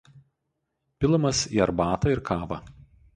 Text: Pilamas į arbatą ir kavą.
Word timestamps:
Pilamas 1.03 1.41
į 1.57 1.61
arbatą 1.65 2.13
ir 2.15 2.23
kavą. 2.31 2.59